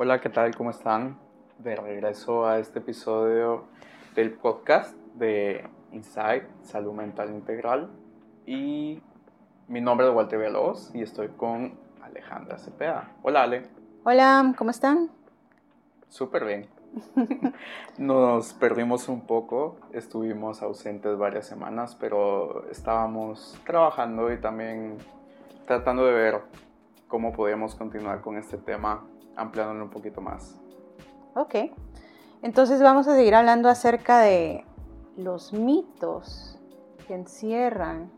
[0.00, 0.54] Hola, ¿qué tal?
[0.54, 1.18] ¿Cómo están?
[1.58, 3.64] De regreso a este episodio
[4.14, 7.90] del podcast de Insight, Salud Mental Integral.
[8.46, 9.02] Y
[9.66, 13.10] mi nombre es Walter Veloz y estoy con Alejandra Cepeda.
[13.24, 13.64] Hola, Ale.
[14.04, 15.10] Hola, ¿cómo están?
[16.08, 16.68] Súper bien.
[17.98, 24.96] Nos perdimos un poco, estuvimos ausentes varias semanas, pero estábamos trabajando y también
[25.66, 26.40] tratando de ver
[27.08, 29.04] cómo podíamos continuar con este tema
[29.38, 30.56] ampliándolo un poquito más.
[31.34, 31.54] Ok,
[32.42, 34.64] entonces vamos a seguir hablando acerca de
[35.16, 36.58] los mitos
[37.06, 38.10] que encierran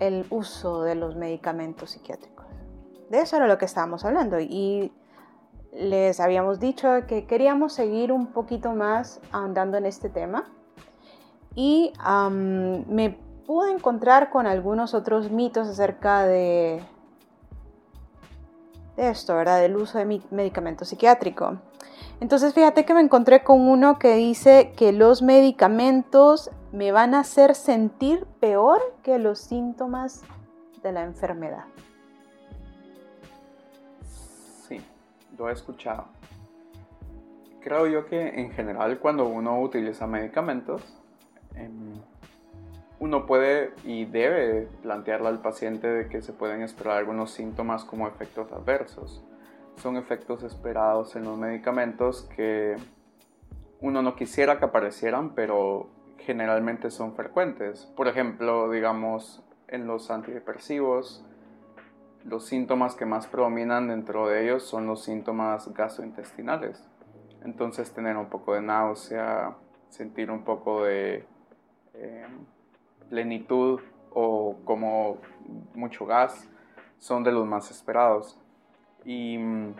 [0.00, 2.46] el uso de los medicamentos psiquiátricos.
[3.08, 4.92] De eso era lo que estábamos hablando y
[5.72, 10.44] les habíamos dicho que queríamos seguir un poquito más ahondando en este tema
[11.54, 16.82] y me pude encontrar con algunos otros mitos acerca de
[18.96, 19.60] de esto, ¿verdad?
[19.60, 21.58] Del uso de medicamento psiquiátrico.
[22.20, 27.20] Entonces fíjate que me encontré con uno que dice que los medicamentos me van a
[27.20, 30.22] hacer sentir peor que los síntomas
[30.82, 31.64] de la enfermedad.
[34.68, 34.80] Sí,
[35.36, 36.06] lo he escuchado.
[37.60, 40.82] Creo yo que en general cuando uno utiliza medicamentos,
[41.54, 41.92] em,
[43.02, 48.06] uno puede y debe plantearle al paciente de que se pueden esperar algunos síntomas como
[48.06, 49.24] efectos adversos.
[49.74, 52.76] Son efectos esperados en los medicamentos que
[53.80, 57.86] uno no quisiera que aparecieran, pero generalmente son frecuentes.
[57.96, 61.24] Por ejemplo, digamos, en los antidepresivos,
[62.22, 66.88] los síntomas que más predominan dentro de ellos son los síntomas gastrointestinales.
[67.42, 69.56] Entonces tener un poco de náusea,
[69.88, 71.26] sentir un poco de
[71.94, 72.26] eh,
[73.08, 75.18] plenitud o como
[75.74, 76.48] mucho gas
[76.98, 78.38] son de los más esperados.
[79.04, 79.74] Y mm,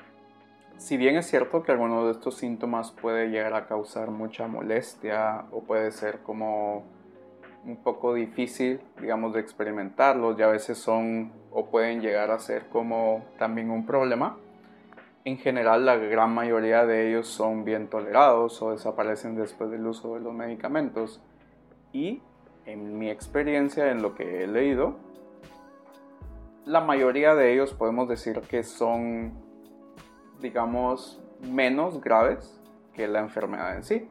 [0.77, 5.45] si bien es cierto que alguno de estos síntomas puede llegar a causar mucha molestia
[5.53, 6.85] o puede ser como
[7.65, 12.69] un poco difícil, digamos, de experimentarlos y a veces son o pueden llegar a ser
[12.69, 14.37] como también un problema,
[15.25, 20.15] en general la gran mayoría de ellos son bien tolerados o desaparecen después del uso
[20.15, 21.21] de los medicamentos.
[21.93, 22.23] Y
[22.67, 24.97] en mi experiencia, en lo que he leído,
[26.65, 29.33] la mayoría de ellos podemos decir que son,
[30.41, 32.61] digamos, menos graves
[32.95, 34.09] que la enfermedad en sí.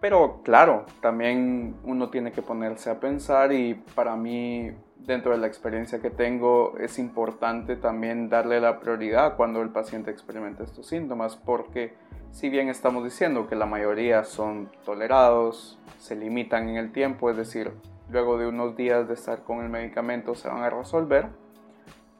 [0.00, 5.46] Pero claro, también uno tiene que ponerse a pensar y para mí, dentro de la
[5.46, 11.36] experiencia que tengo, es importante también darle la prioridad cuando el paciente experimenta estos síntomas,
[11.36, 11.94] porque
[12.32, 17.36] si bien estamos diciendo que la mayoría son tolerados, se limitan en el tiempo, es
[17.36, 17.72] decir,
[18.10, 21.28] luego de unos días de estar con el medicamento se van a resolver,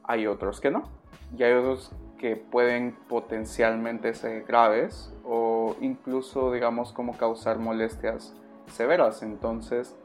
[0.05, 0.85] hay otros que no.
[1.37, 8.35] Y hay otros que pueden potencialmente ser graves o incluso, digamos, como causar molestias
[8.67, 9.23] severas.
[9.23, 9.97] Entonces,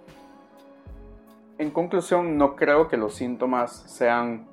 [1.57, 4.47] en conclusión, no creo que los síntomas sean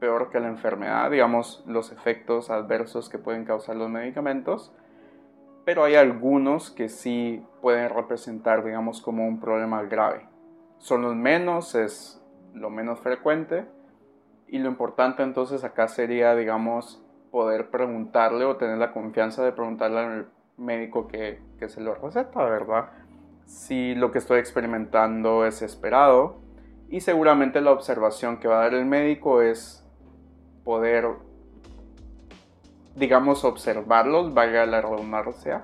[0.00, 4.72] peor que la enfermedad, digamos, los efectos adversos que pueden causar los medicamentos
[5.68, 10.26] pero hay algunos que sí pueden representar, digamos, como un problema grave.
[10.78, 12.24] Son los menos, es
[12.54, 13.66] lo menos frecuente,
[14.46, 19.98] y lo importante entonces acá sería, digamos, poder preguntarle o tener la confianza de preguntarle
[19.98, 22.88] al médico que, que se lo receta, ¿verdad?
[23.44, 26.38] Si lo que estoy experimentando es esperado,
[26.88, 29.86] y seguramente la observación que va a dar el médico es
[30.64, 31.10] poder
[32.98, 35.62] digamos, observarlos, valga la redundancia,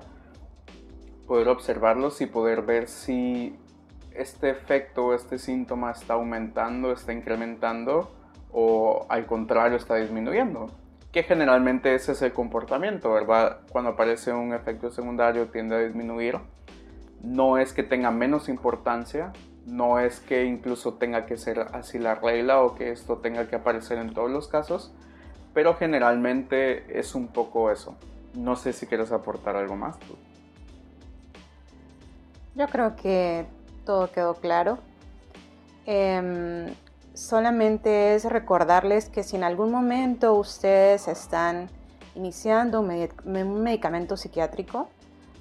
[1.27, 3.57] poder observarlos y poder ver si
[4.13, 8.11] este efecto este síntoma está aumentando, está incrementando
[8.51, 10.69] o al contrario está disminuyendo.
[11.11, 13.59] Que generalmente ese es el comportamiento, ¿verdad?
[13.71, 16.39] Cuando aparece un efecto secundario tiende a disminuir.
[17.21, 19.33] No es que tenga menos importancia,
[19.65, 23.55] no es que incluso tenga que ser así la regla o que esto tenga que
[23.55, 24.93] aparecer en todos los casos,
[25.55, 27.95] pero generalmente es un poco eso.
[28.33, 29.95] No sé si quieres aportar algo más.
[32.55, 33.45] Yo creo que
[33.85, 34.79] todo quedó claro.
[35.85, 36.67] Em,
[37.13, 41.69] solamente es recordarles que si en algún momento ustedes están
[42.15, 43.07] iniciando un,
[43.63, 44.89] medicamento psiquiátrico,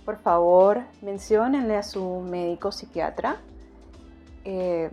[0.05, 3.39] por favor menciónenle a su médico psiquiatra
[4.45, 4.91] em,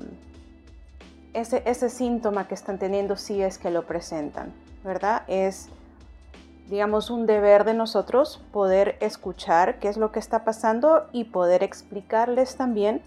[1.34, 4.52] ese síntoma que están teniendo si es que lo presentan.
[4.84, 5.24] ¿Verdad?
[5.28, 5.70] Es,
[6.68, 11.64] digamos, un deber de nosotros poder escuchar qué es lo que está pasando y poder
[11.64, 13.02] explicarles también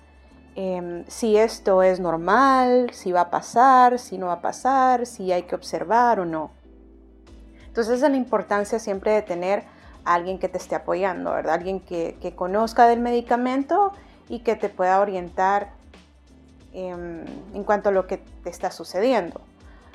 [0.54, 5.32] em, si esto es normal, si va a pasar, si no va a pasar, si
[5.32, 6.50] hay que observar o no.
[7.66, 9.64] Entonces, es la importancia siempre de tener
[10.04, 11.54] a alguien que te esté apoyando, ¿verdad?
[11.54, 13.92] Alguien que, conozca del medicamento
[14.28, 15.72] y que te pueda orientar
[16.72, 19.40] em, en cuanto a lo que te está sucediendo.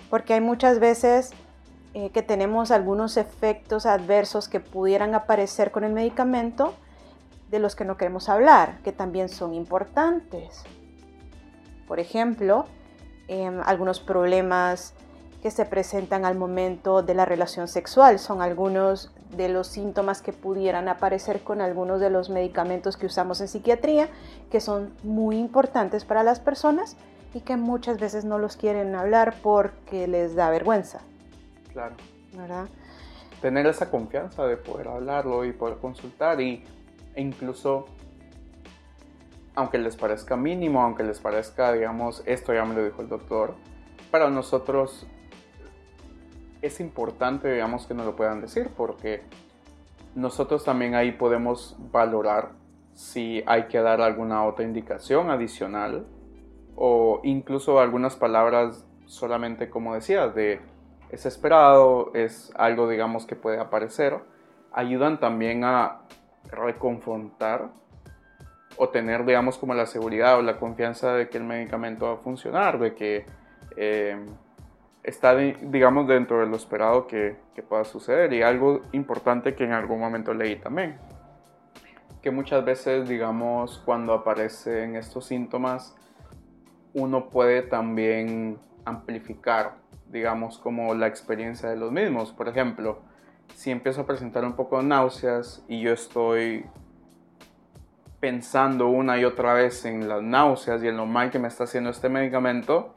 [0.10, 1.32] Porque hay muchas veces
[2.00, 6.74] eh, que tenemos algunos efectos adversos que pudieran aparecer con el medicamento
[7.52, 10.64] de los que no queremos hablar, que también son importantes.
[11.90, 12.68] Por ejemplo,
[13.28, 14.94] em, algunos problemas
[15.42, 20.32] que se presentan al momento de la relación sexual son algunos de los síntomas que
[20.32, 24.08] pudieran aparecer con algunos de los medicamentos que usamos en psiquiatría,
[24.50, 26.96] que son muy importantes para las personas
[27.34, 31.02] y que muchas veces no los quieren hablar porque les da vergüenza.
[31.72, 31.96] Claro.
[32.34, 32.68] ¿Verdad?
[33.42, 36.64] Tener esa confianza de poder hablarlo y poder consultar y,
[37.16, 37.86] e incluso,
[39.56, 43.56] aunque les parezca mínimo, aunque les parezca, digamos, esto ya me lo dijo el doctor,
[44.12, 45.08] para nosotros
[46.62, 49.24] es importante, digamos, que nos lo puedan decir porque
[50.16, 52.52] nosotros también ahí podemos valorar
[52.94, 56.06] si hay que dar alguna otra indicación adicional
[56.76, 60.60] o incluso algunas palabras solamente como decías de
[61.10, 64.20] es esperado, es algo, digamos, que puede aparecer,
[64.72, 66.02] ayudan también a
[66.52, 67.70] reconfrontar
[68.78, 72.18] o tener, digamos, como la seguridad o la confianza de que el medicamento va a
[72.18, 73.26] funcionar, de que
[73.76, 74.18] eh,
[75.04, 78.32] está, digamos, dentro de lo esperado que, que, pueda suceder.
[78.32, 80.98] Y algo importante que en algún momento leí también,
[82.22, 85.96] que muchas veces, digamos, cuando aparecen estos síntomas,
[86.94, 89.79] uno puede también amplificar
[90.12, 92.32] digamos, como la experiencia de los mismos.
[92.32, 93.02] Por ejemplo,
[93.56, 96.66] si empiezo a presentar un poco de náuseas y yo estoy
[98.20, 101.64] pensando una y otra vez en las náuseas y en lo mal que me está
[101.64, 102.94] haciendo este medicamento,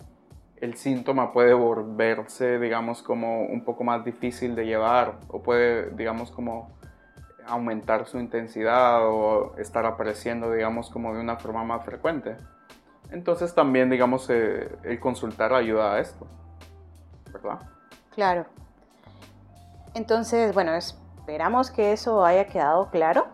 [0.56, 6.31] el síntoma puede volverse, digamos, como un poco más difícil de llevar o puede, digamos,
[6.31, 6.76] como
[7.47, 12.37] aumentar su intensidad o estar apareciendo, digamos, como de una forma más frecuente.
[13.11, 16.26] Entonces también, digamos, eh, el consultar ayuda a esto.
[18.15, 18.47] Claro.
[19.94, 23.27] Entonces, bueno, esperamos que eso haya quedado claro.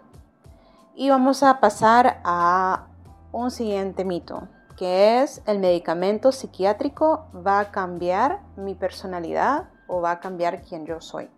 [0.95, 2.87] Y vamos a pasar a
[3.33, 10.13] un siguiente mito, que es el medicamento psiquiátrico va a cambiar mi personalidad o va
[10.13, 11.29] a cambiar quién yo soy.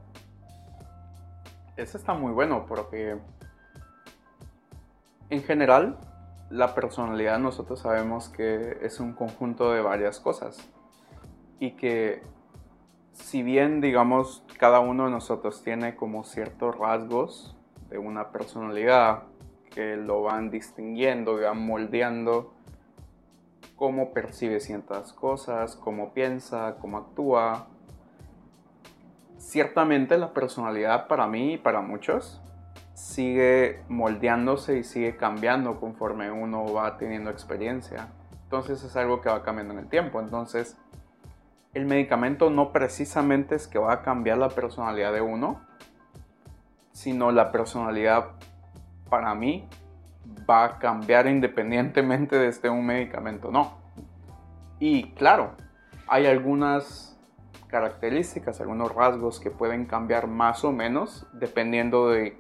[1.77, 3.19] Eso está muy bueno porque
[5.31, 5.99] en general
[6.51, 10.59] la personalidad nosotros sabemos que es un conjunto de varias cosas
[11.59, 12.23] y que
[13.13, 17.57] si bien, digamos, cada uno de nosotros tiene como ciertos rasgos
[17.89, 19.25] de una personalidad
[19.71, 22.53] que lo van distinguiendo, y van moldeando
[23.77, 27.69] cómo percibe ciertas cosas, cómo piensa, cómo actúa.
[29.39, 32.43] Ciertamente la personalidad para mí y para muchos
[32.93, 38.09] sigue moldeándose y sigue cambiando conforme uno va teniendo experiencia.
[38.43, 40.21] Entonces es algo que va cambiando en el tiempo.
[40.21, 40.77] Entonces
[41.75, 45.61] el medicamento no precisamente es que va a cambiar la personalidad de uno,
[46.93, 48.33] sino la personalidad
[49.09, 49.69] para mí
[50.49, 53.79] va a cambiar independientemente de este un medicamento no.
[54.79, 55.53] Y claro,
[56.09, 57.19] hay algunas
[57.69, 62.37] características, algunos rasgos que pueden cambiar más o menos dependiendo de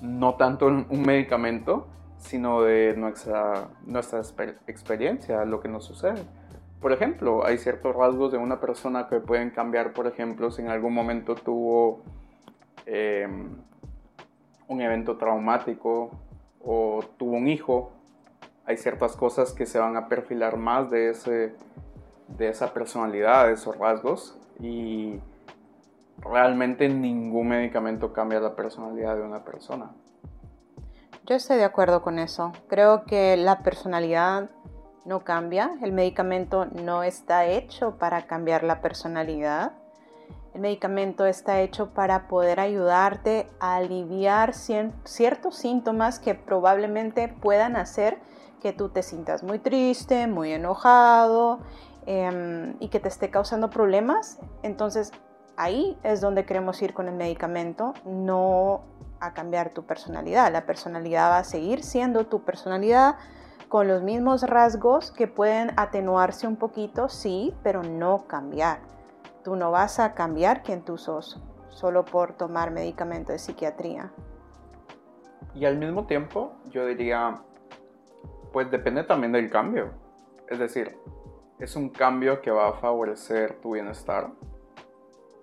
[0.00, 1.86] no tanto un medicamento,
[2.18, 4.20] sino de nuestra, nuestra
[4.66, 6.24] experiencia, lo que nos sucede.
[6.80, 10.68] Por ejemplo, hay ciertos rasgos de una persona que pueden cambiar, por ejemplo, si en
[10.68, 12.02] algún momento tuvo
[12.86, 13.56] em,
[14.68, 16.10] un evento traumático
[16.60, 17.90] o tuvo un hijo,
[18.64, 21.54] hay ciertas cosas que se van a perfilar más de, ese,
[22.28, 25.18] de esa personalidad, de esos rasgos, y
[26.20, 29.90] realmente ningún medicamento cambia la personalidad de una persona.
[31.26, 32.52] Yo estoy de acuerdo con eso.
[32.68, 34.50] Creo que la personalidad
[35.08, 39.72] no cambia, el medicamento no está hecho para cambiar la personalidad.
[40.54, 48.18] El medicamento está hecho para poder ayudarte a aliviar ciertos síntomas que probablemente puedan hacer
[48.60, 51.60] que tú te sientas muy triste, muy enojado
[52.06, 54.38] em, y que te esté causando problemas.
[54.62, 55.12] Entonces
[55.56, 58.82] ahí es donde queremos ir con el medicamento, no
[59.20, 60.52] a cambiar tu personalidad.
[60.52, 63.16] La personalidad va a seguir siendo tu personalidad,
[63.68, 68.80] con los mismos rasgos que pueden atenuarse un poquito, sí, pero no cambiar.
[69.44, 74.10] Tú no vas a cambiar quien tú sos solo por tomar medicamento de psiquiatría.
[75.54, 77.42] Y al mismo tiempo, yo diría,
[78.52, 79.92] pues depende también del cambio.
[80.48, 80.98] Es decir,
[81.58, 84.30] es un cambio que va a favorecer tu bienestar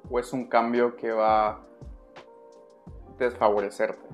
[0.10, 1.60] o es un cambio que va a
[3.18, 4.08] desfavorecerte.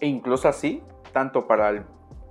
[0.00, 0.82] E incluso así,
[1.12, 1.84] tanto para el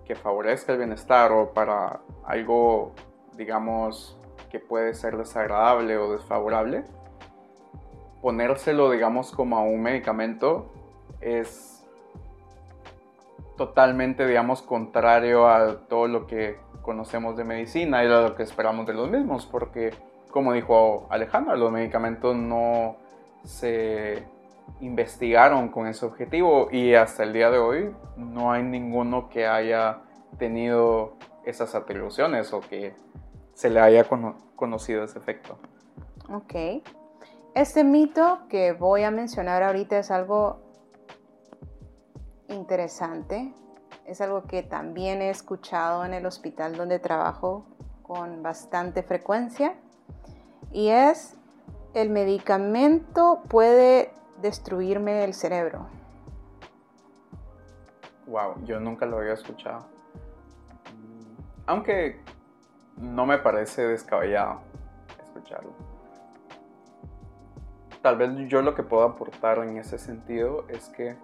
[0.10, 2.94] que favorezca el bienestar o para algo,
[3.38, 4.18] digamos,
[4.50, 6.84] que puede ser desagradable o desfavorable,
[8.20, 10.74] ponérselo, digamos, como a un medicamento
[11.22, 11.88] es
[13.56, 18.88] totalmente, digamos, contrario a todo lo que conocemos de medicina y a lo que esperamos
[18.88, 19.94] de los mismos, porque,
[20.32, 22.96] como dijo Alejandra, los medicamentos no
[23.44, 24.24] se
[24.80, 30.02] investigaron con ese objetivo y hasta el día de hoy no hay ninguno que haya
[30.38, 32.96] tenido esas atribuciones o que
[33.54, 34.06] se le haya
[34.56, 35.58] conocido ese efecto.
[36.32, 36.84] Ok.
[37.56, 40.62] Este mito que voy a mencionar ahorita es algo
[42.48, 43.54] interesante.
[44.06, 47.66] Es algo que también he escuchado en el hospital donde trabajo
[48.04, 49.76] con bastante frecuencia.
[50.72, 51.36] Y es,
[51.94, 55.88] el medicamento puede destruirme el cerebro.
[58.28, 59.86] Wow, yo nunca lo había escuchado.
[61.66, 62.20] Aunque
[62.98, 64.62] no me parece descabellado
[65.24, 65.72] escucharlo.
[68.02, 71.16] Tal vez yo lo que puedo aportar en ese sentido es que,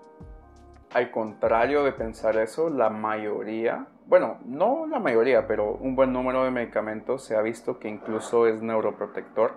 [0.93, 6.43] al contrario de pensar eso, la mayoría, bueno, no la mayoría, pero un buen número
[6.43, 9.53] de medicamentos se ha visto que incluso es neuroprotector.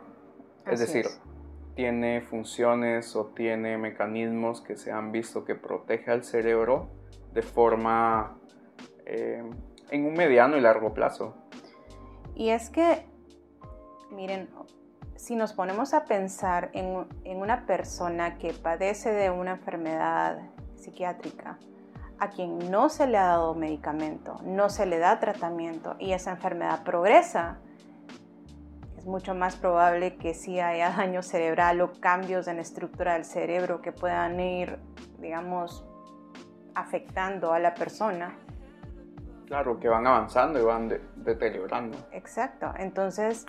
[0.66, 1.06] es decir,
[1.78, 6.88] tiene funciones o tiene mecanismos que se han visto que protege al cerebro
[7.32, 8.36] de forma
[9.06, 9.48] eh,
[9.88, 11.36] en un mediano y largo plazo.
[12.34, 13.06] Y es que,
[14.10, 14.48] miren,
[15.14, 21.60] si nos ponemos a pensar en, en una persona que padece de una enfermedad psiquiátrica,
[22.18, 26.32] a quien no se le ha dado medicamento, no se le da tratamiento y esa
[26.32, 27.67] enfermedad progresa, es
[29.08, 33.80] mucho más probable que sí haya daño cerebral o cambios en la estructura del cerebro
[33.82, 34.78] que puedan ir,
[35.18, 35.84] digamos,
[36.74, 38.38] afectando a la persona.
[39.46, 41.98] Claro, que van avanzando y van deteriorando.
[42.12, 42.72] Exacto.
[42.76, 43.46] Entonces,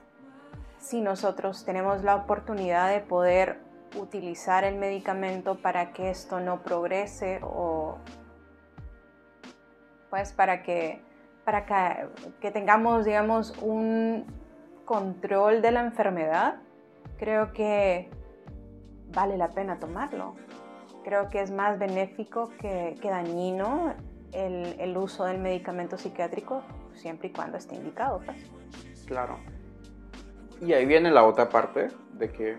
[0.79, 3.59] si nosotros tenemos la oportunidad de poder
[3.97, 7.97] utilizar el medicamento para que esto no progrese o
[10.09, 11.01] pues para que
[11.43, 11.65] para
[12.39, 14.25] que, tengamos digamos un
[14.89, 16.55] control de la enfermedad
[17.19, 18.09] creo que
[19.13, 20.33] vale la pena tomarlo
[21.03, 23.93] creo que es más benéfico que, dañino
[24.31, 26.63] el, uso del medicamento psiquiátrico
[26.95, 28.49] siempre y cuando esté indicado pues.
[29.05, 29.37] claro
[30.59, 32.57] y ahí viene la otra parte de que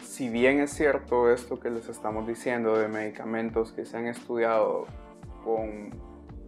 [0.00, 4.86] si bien es cierto esto que les estamos diciendo de medicamentos que se han estudiado
[5.44, 5.90] con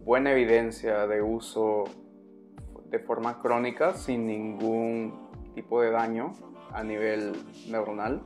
[0.03, 1.83] buena evidencia de uso
[2.89, 6.33] de forma crónica sin ningún tipo de daño
[6.71, 7.33] a nivel
[7.69, 8.21] neuronal,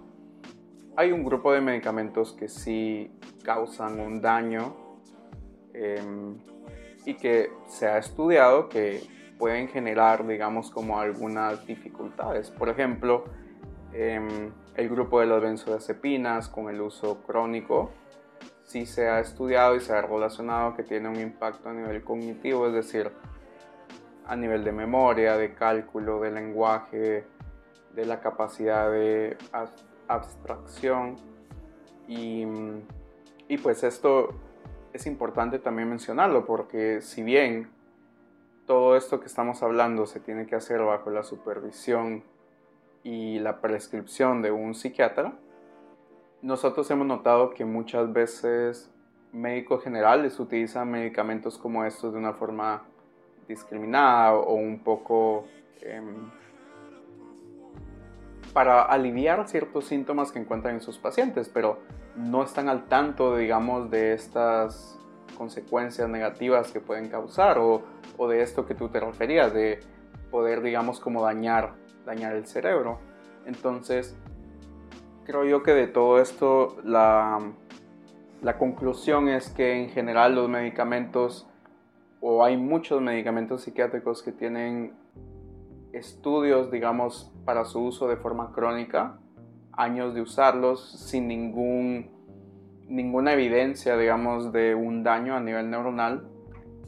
[0.95, 3.11] hay un grupo de medicamentos que sí
[3.43, 4.75] causan un daño
[5.73, 6.37] em,
[7.05, 9.01] y que se ha estudiado que
[9.39, 12.51] pueden generar, digamos, como algunas dificultades.
[12.51, 13.23] Por ejemplo,
[13.93, 17.91] em, el grupo de las benzodiazepinas con el uso crónico
[18.63, 22.67] sí se ha estudiado y se ha relacionado que tiene un impacto a nivel cognitivo,
[22.67, 23.11] es decir,
[24.31, 27.25] a nivel de memoria, de cálculo, de lenguaje,
[27.93, 29.35] de la capacidad de
[30.07, 31.17] abstracción.
[32.07, 32.45] Y,
[33.49, 34.29] y pues esto
[34.93, 37.71] es importante también mencionarlo porque si bien
[38.65, 42.23] todo esto que estamos hablando se tiene que hacer bajo la supervisión
[43.03, 45.33] y la prescripción de un psiquiatra,
[46.41, 48.93] nosotros hemos notado que muchas veces
[49.33, 52.85] médicos generales utilizan medicamentos como estos de una forma
[53.51, 55.45] discriminada o un poco
[55.81, 56.29] em,
[58.53, 61.79] para aliviar ciertos síntomas que encuentran en sus pacientes, pero
[62.15, 64.99] no están al tanto, digamos, de estas
[65.37, 67.83] consecuencias negativas que pueden causar o,
[68.27, 69.79] de esto que tú te referías, de
[70.29, 71.73] poder, digamos, como dañar,
[72.05, 72.99] dañar el cerebro.
[73.45, 74.15] Entonces,
[75.25, 77.39] creo yo que de todo esto la,
[78.41, 81.47] la conclusión es que en general los medicamentos,
[82.21, 84.93] o hay muchos medicamentos psiquiátricos que tienen
[85.91, 89.17] estudios, digamos, para su uso de forma crónica,
[89.73, 92.21] años de usarlos sin ningún
[92.87, 96.27] ninguna evidencia, digamos, de un daño a nivel neuronal.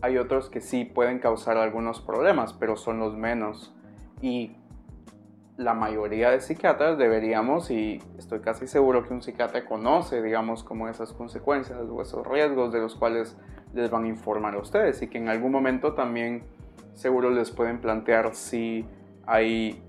[0.01, 3.73] Hay otros que sí pueden causar algunos problemas, pero son los menos.
[4.21, 4.57] Y
[5.55, 10.89] la mayoría de psiquiatras deberíamos, y estoy casi seguro que un psiquiatra conoce, digamos, como
[10.89, 13.37] esas consecuencias o esos riesgos de los cuales
[13.73, 16.43] les van a informar a ustedes y que en algún momento también
[16.93, 18.85] seguro les pueden plantear si
[19.25, 19.81] hay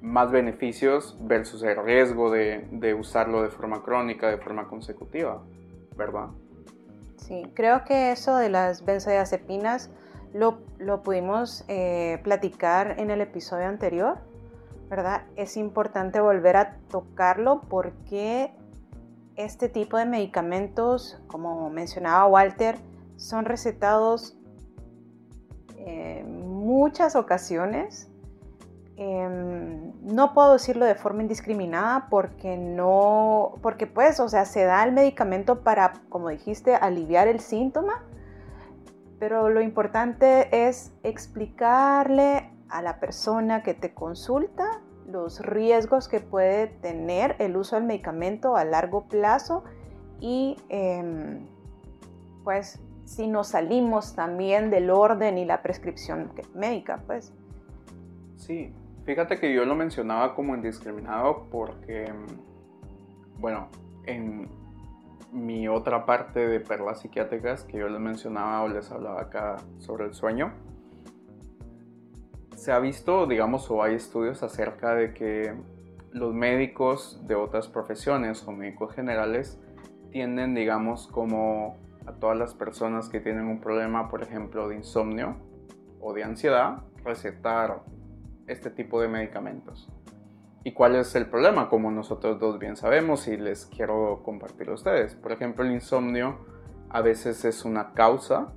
[0.00, 5.42] más beneficios versus el riesgo de, usarlo de forma crónica, de forma consecutiva,
[5.96, 6.28] ¿verdad?
[7.16, 9.90] Sí, creo que eso de las benzodiazepinas
[10.32, 14.18] lo, lo pudimos eh, platicar en el episodio anterior,
[14.88, 15.24] ¿verdad?
[15.34, 18.52] Es importante volver a tocarlo porque
[19.34, 22.76] este tipo de medicamentos, como mencionaba Walter,
[23.16, 24.38] son recetados
[25.76, 28.10] en muchas ocasiones.
[28.96, 34.82] Em, no puedo decirlo de forma indiscriminada porque no, porque pues, o sea, se da
[34.84, 38.04] el medicamento para, como dijiste, aliviar el síntoma,
[39.18, 46.66] pero lo importante es explicarle a la persona que te consulta los riesgos que puede
[46.66, 49.62] tener el uso del medicamento a largo plazo
[50.20, 51.46] y em,
[52.44, 57.32] pues si nos salimos también del orden y la prescripción médica, pues.
[58.36, 58.74] Sí,
[59.06, 62.12] Fíjate que yo lo mencionaba como indiscriminado porque,
[63.38, 63.68] bueno,
[64.04, 64.48] en
[65.30, 70.06] mi otra parte de perlas psiquiátricas que yo les mencionaba o les hablaba acá sobre
[70.06, 70.52] el sueño,
[72.56, 75.54] se ha visto, digamos, o hay estudios acerca de que
[76.10, 79.60] los médicos de otras profesiones o médicos generales
[80.10, 85.36] tienden, digamos, como a todas las personas que tienen un problema, por ejemplo, de insomnio
[86.00, 87.82] o de ansiedad, recetar
[88.46, 89.88] este tipo de medicamentos.
[90.64, 91.68] ¿Y cuál es el problema?
[91.68, 95.14] Como nosotros dos bien sabemos y les quiero compartir a ustedes.
[95.14, 96.44] Por ejemplo, el insomnio
[96.90, 98.52] a veces es una causa,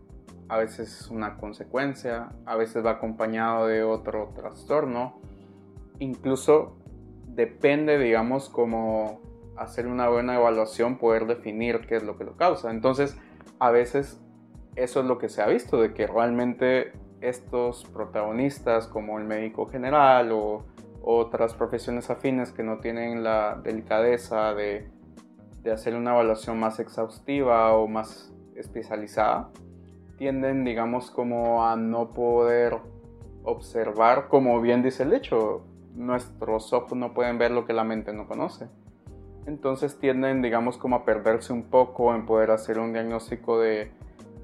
[0.48, 5.22] a veces es una consecuencia, a veces va acompañado de otro trastorno.
[6.00, 6.78] Incluso
[7.28, 9.22] depende, digamos, como
[9.56, 12.72] hacer una buena evaluación, poder definir qué es lo que lo causa.
[12.72, 13.18] Entonces,
[13.60, 14.22] a veces
[14.76, 19.68] eso es lo que se ha visto, de que realmente estos protagonistas como el médico
[19.68, 20.64] general o
[21.02, 24.90] otras profesiones afines que no tienen la delicadeza de,
[25.72, 29.52] hacer una evaluación más exhaustiva o más especializada,
[30.18, 32.78] tienden, digamos, como a no poder
[33.44, 38.14] observar, como bien dice el hecho, nuestros ojos no pueden ver lo que la mente
[38.14, 38.68] no conoce.
[39.50, 43.92] Entonces tienden, digamos, como a perderse un poco en poder hacer un diagnóstico de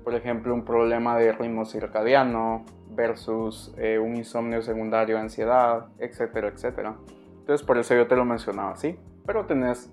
[0.03, 6.95] por ejemplo, un problema de ritmo circadiano versus eh, un insomnio secundario, ansiedad, etcétera, etcétera.
[7.39, 8.99] Entonces, por eso yo te lo mencionaba así.
[9.25, 9.91] Pero tenés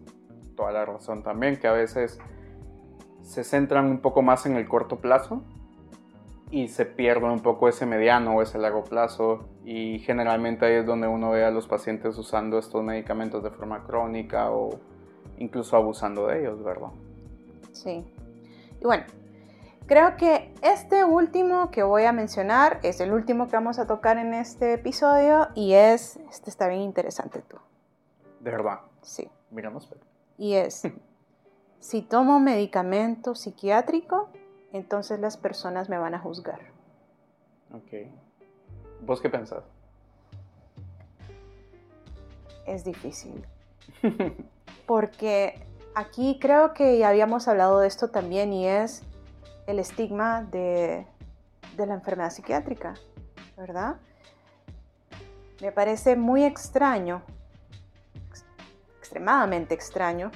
[0.54, 2.18] toda la razón también, que a veces
[3.22, 5.42] se centran un poco más en el corto plazo
[6.50, 10.86] y se pierde un poco ese mediano o ese largo plazo y generalmente ahí es
[10.86, 14.78] donde uno ve a los pacientes usando estos medicamentos de forma crónica o
[15.42, 16.90] incluso abusando de ellos, ¿verdad?
[17.72, 18.04] Sí.
[18.80, 19.04] Y bueno,
[19.86, 24.16] Creo que este último que voy a mencionar es el último que vamos a tocar
[24.16, 27.58] en este episodio y es, este está bien interesante tú.
[28.40, 28.80] ¿De verdad?
[29.02, 29.28] Sí.
[29.50, 29.88] Miramos.
[30.38, 30.82] Y es,
[31.80, 34.30] si tomo medicamento psiquiátrico,
[34.72, 36.60] entonces las personas me van a juzgar.
[37.74, 38.08] Ok.
[39.02, 39.64] ¿Vos qué pensás?
[42.66, 43.44] Es difícil.
[44.86, 49.02] Porque aquí creo que ya habíamos hablado de esto también y es
[49.66, 51.06] el estigma de,
[51.76, 52.94] la enfermedad psiquiátrica,
[53.56, 53.96] ¿verdad?
[55.60, 57.22] Me parece muy extraño,
[58.98, 60.30] extremadamente extraño,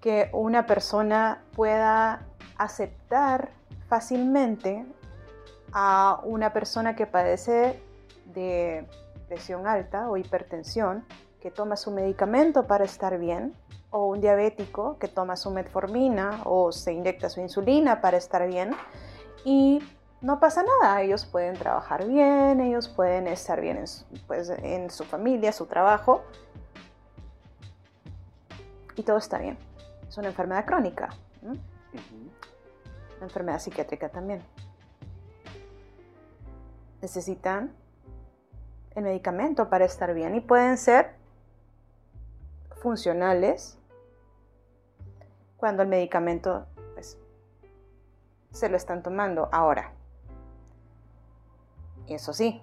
[0.00, 2.22] que una persona pueda
[2.56, 3.50] aceptar
[3.88, 4.86] fácilmente
[5.72, 7.82] a una persona que padece
[8.26, 8.86] de
[9.28, 11.04] presión alta o hipertensión,
[11.42, 13.52] que toma su medicamento para estar bien,
[13.90, 18.74] o un diabético que toma su metformina o se inyecta su insulina para estar bien
[19.44, 19.82] y
[20.20, 24.88] no pasa nada, ellos pueden trabajar bien, ellos pueden estar bien en su, pues, en
[24.88, 26.22] su familia, su trabajo
[28.94, 29.58] y todo está bien.
[30.08, 31.10] Es una enfermedad crónica,
[31.42, 31.58] una
[33.20, 34.42] enfermedad psiquiátrica también.
[37.02, 37.74] Necesitan
[38.94, 41.21] el medicamento para estar bien y pueden ser
[42.82, 43.78] funcionales
[45.56, 47.16] cuando el medicamento pues,
[48.50, 49.92] se lo están tomando ahora.
[52.08, 52.60] Eso sí,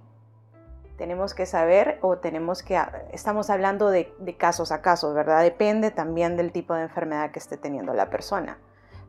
[0.98, 2.78] tenemos que saber o tenemos que,
[3.14, 5.42] estamos hablando de, de, casos a casos, ¿verdad?
[5.42, 8.58] Depende también del tipo de enfermedad que esté teniendo la persona.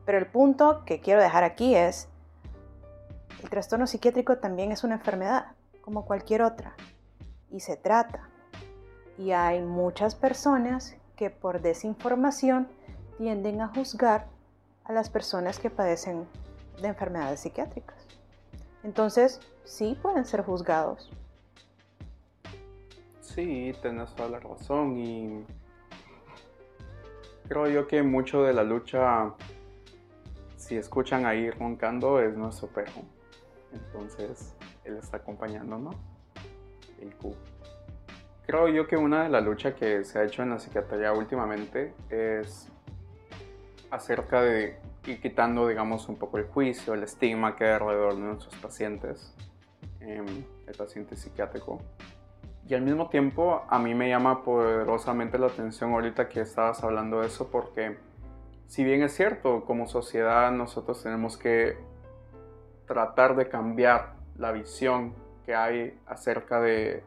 [0.05, 2.07] Pero el punto que quiero dejar aquí es,
[3.43, 5.47] el trastorno psiquiátrico también es una enfermedad,
[5.81, 6.75] como cualquier otra,
[7.49, 8.29] y se trata.
[9.17, 12.67] Y hay muchas personas que por desinformación
[13.19, 14.25] tienden a juzgar
[14.85, 16.25] a las personas que padecen
[16.81, 18.07] de enfermedades psiquiátricas.
[18.83, 21.11] Entonces, sí pueden ser juzgados.
[23.19, 25.45] Sí, tenés toda la razón y
[27.47, 29.35] creo yo que mucho de la lucha,
[30.57, 33.03] si escuchan ahí roncando, es nuestro perro.
[33.71, 34.55] Entonces,
[34.85, 35.95] él está acompañándonos,
[36.99, 37.35] el Q.
[38.45, 41.93] Creo yo que una de las luchas que se ha hecho en la psiquiatría últimamente
[42.09, 42.71] es
[43.91, 48.21] acerca de ir quitando, digamos, un poco el juicio, el estigma que hay alrededor de
[48.21, 49.35] nuestros pacientes,
[49.99, 50.25] em,
[50.67, 51.79] el paciente psiquiátrico.
[52.67, 57.21] Y al mismo tiempo, a mí me llama poderosamente la atención ahorita que estabas hablando
[57.21, 57.97] de eso, porque
[58.67, 61.77] si bien es cierto, como sociedad nosotros tenemos que
[62.85, 65.13] tratar de cambiar la visión
[65.45, 67.03] que hay acerca de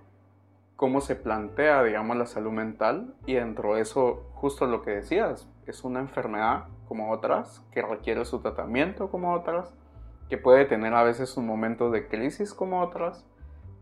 [0.85, 5.49] cómo se plantea, digamos, la salud mental y dentro de eso, justo lo que decías,
[5.65, 9.73] es una enfermedad como otras, que requiere su tratamiento como otras,
[10.29, 13.25] que puede tener a veces un momento de crisis como otras,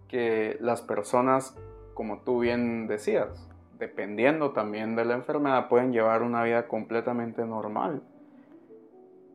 [0.07, 1.59] que las personas,
[1.95, 8.05] como tú bien decías, dependiendo también de la enfermedad, pueden llevar una vida completamente normal.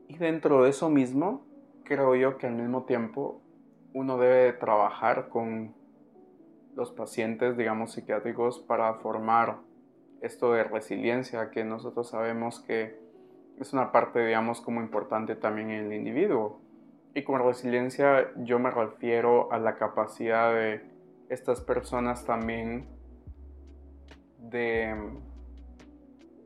[0.08, 1.42] Y dentro de eso mismo,
[1.84, 3.42] creo yo que al mismo tiempo
[3.94, 5.76] uno debe trabajar con
[6.78, 9.58] los pacientes, digamos, psiquiátricos para formar
[10.22, 13.00] esto de resiliencia que nosotros sabemos que
[13.60, 16.62] es una parte, digamos, como importante también en el individuo.
[17.16, 20.84] Y con resiliencia yo me refiero a la capacidad de
[21.30, 22.86] estas personas también
[24.38, 24.96] de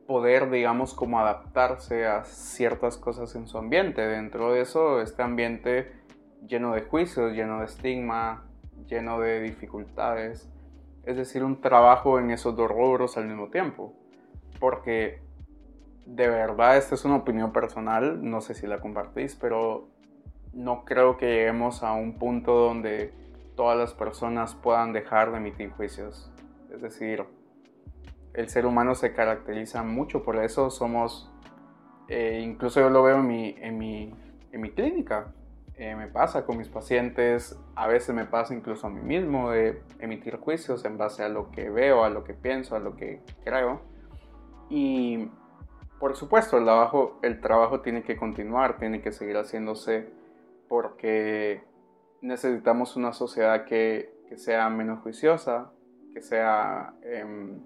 [0.07, 4.01] poder, digamos, como adaptarse a ciertas cosas en su ambiente.
[4.01, 5.91] Dentro de eso, este ambiente
[6.47, 8.45] lleno de juicios, lleno de estigma,
[8.87, 10.49] lleno de dificultades.
[11.05, 13.93] Es decir, un trabajo en esos dos rubros al mismo tiempo.
[14.59, 15.21] Porque
[16.05, 19.87] de verdad, esta es una opinión personal, no sé si la compartís, pero
[20.53, 23.13] no creo que lleguemos a un punto donde
[23.55, 26.31] todas las personas puedan dejar de emitir juicios.
[26.73, 27.23] Es decir,
[28.33, 31.31] el ser humano se caracteriza mucho por eso, somos,
[32.07, 34.13] eh, incluso yo lo veo en mi, en mi,
[34.51, 35.33] en mi clínica,
[35.81, 39.81] eh, me pasa con mis pacientes, a veces me pasa incluso a mí mismo de
[39.97, 43.23] emitir juicios en base a lo que veo, a lo que pienso, a lo que
[43.43, 43.81] creo.
[44.69, 45.31] Y
[45.99, 50.07] por supuesto, el trabajo, el trabajo tiene que continuar, tiene que seguir haciéndose
[50.69, 51.63] porque
[52.21, 55.71] necesitamos una sociedad que, sea menos juiciosa,
[56.13, 57.59] que sea em,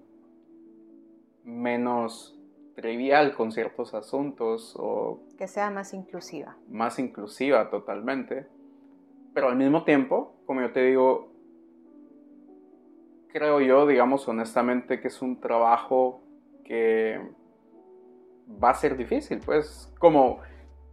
[1.44, 2.35] menos
[2.76, 5.24] trivial con ciertos asuntos o...
[5.38, 6.58] Que sea más inclusiva.
[6.70, 8.48] Más inclusiva totalmente.
[9.34, 11.32] Pero al mismo tiempo, como yo te digo,
[13.30, 16.22] creo yo, digamos honestamente, que es un trabajo
[16.64, 17.20] que
[18.64, 20.40] va a ser difícil, pues como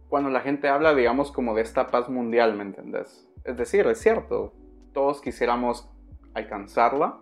[0.09, 3.29] cuando la gente habla, digamos, como de esta paz mundial, ¿me entendés?
[3.43, 4.53] Es decir, es cierto,
[4.93, 5.89] todos quisiéramos
[6.33, 7.19] alcanzarla,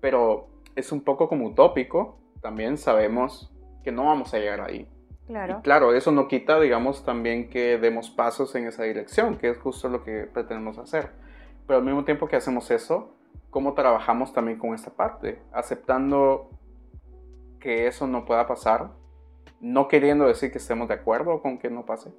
[0.00, 3.55] pero es un poco como utópico, también sabemos
[3.86, 4.88] que no vamos a llegar ahí.
[5.28, 5.60] Claro.
[5.62, 9.88] claro, eso no quita, digamos, también que demos pasos en esa dirección, que es justo
[9.88, 11.10] lo que pretendemos hacer.
[11.68, 13.14] Pero al mismo tiempo que hacemos eso,
[13.50, 15.40] ¿cómo trabajamos también con esta parte?
[15.52, 16.50] Aceptando
[17.60, 18.90] que eso no pueda pasar,
[19.60, 22.10] no queriendo decir que estemos de acuerdo con que no pase,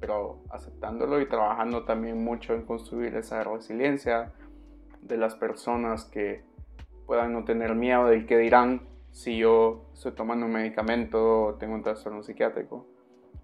[0.00, 4.32] pero aceptándolo y trabajando también mucho en construir esa resiliencia
[5.02, 6.44] de las personas que
[7.04, 11.84] puedan no tener miedo del que dirán si yo estoy tomando un medicamento tengo un
[11.84, 12.84] trastorno psiquiátrico,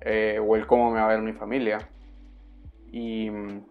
[0.00, 1.78] eh, o el cómo me va a ver mi familia.
[2.90, 3.64] Y mm,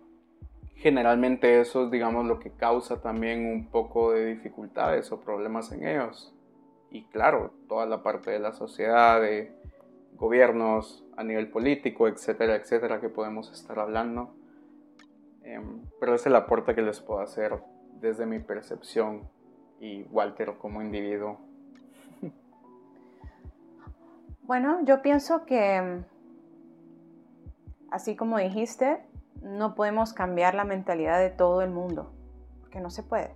[0.76, 5.86] generalmente eso es, digamos, lo que causa también un poco de dificultades o problemas en
[5.86, 6.34] ellos
[6.90, 9.52] y claro, toda la parte de la sociedad, de
[10.16, 14.34] gobiernos a nivel político, etcétera, etcétera, que podemos estar hablando.
[15.44, 17.62] Em, pero es el aporte que les puedo hacer
[18.00, 19.30] desde mi percepción
[19.82, 21.49] y Walter como individuo.
[24.50, 26.02] Bueno, yo pienso que,
[27.92, 29.00] así como dijiste,
[29.44, 32.12] no podemos cambiar la mentalidad de todo el mundo,
[32.60, 33.36] porque no se puede.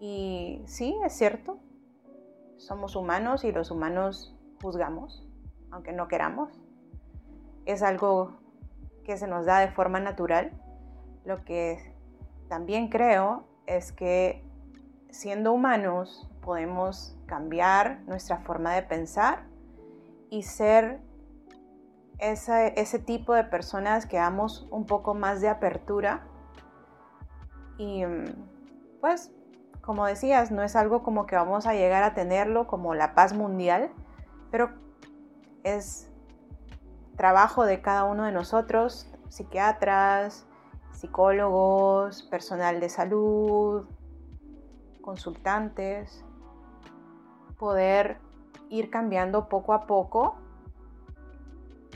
[0.00, 1.60] Y sí, es cierto,
[2.58, 5.26] somos humanos y los humanos juzgamos,
[5.70, 6.60] aunque no queramos.
[7.64, 8.36] Es algo
[9.02, 10.52] que se nos da de forma natural.
[11.24, 11.78] Lo que
[12.50, 14.44] también creo es que
[15.08, 19.53] siendo humanos podemos cambiar nuestra forma de pensar
[20.34, 21.00] y ser
[22.18, 26.26] ese, ese tipo de personas que damos un poco más de apertura.
[27.78, 28.02] Y
[29.00, 29.30] pues
[29.80, 33.32] como decías, no es algo como que vamos a llegar a tenerlo como la paz
[33.32, 33.92] mundial,
[34.50, 34.70] pero
[35.62, 36.10] es
[37.16, 40.46] trabajo de cada uno de nosotros, psiquiatras,
[40.90, 43.86] psicólogos, personal de salud,
[45.00, 46.24] consultantes,
[47.56, 48.18] poder
[48.70, 50.36] ir cambiando poco a poco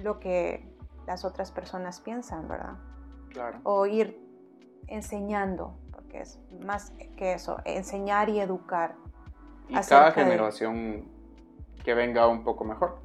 [0.02, 0.68] lo que
[1.06, 2.76] las otras personas piensan, ¿verdad?
[3.30, 3.60] Claro.
[3.64, 4.20] O ir
[4.86, 8.94] enseñando, porque es más que eso, enseñar y educar.
[9.68, 11.04] Y cada generación
[11.84, 12.98] que venga un poco mejor.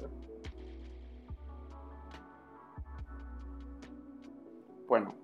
[4.86, 5.14] Bueno,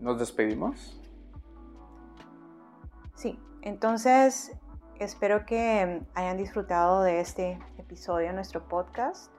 [0.00, 1.00] ¿nos despedimos?
[3.14, 4.56] Sí, entonces
[4.98, 9.32] espero que hayan disfrutado de este episodio de nuestro podcast.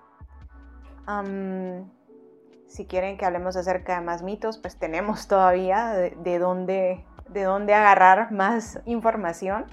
[2.68, 7.74] si quieren que hablemos acerca de más mitos, pues tenemos todavía de, dónde, de dónde
[7.74, 9.66] agarrar más información.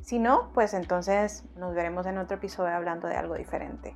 [0.00, 3.94] Si no, pues entonces nos veremos en otro episodio hablando de algo diferente.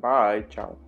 [0.00, 0.87] Bye, chao.